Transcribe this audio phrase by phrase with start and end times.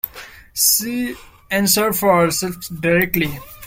[0.55, 1.15] She
[1.51, 3.37] answered for herself directly.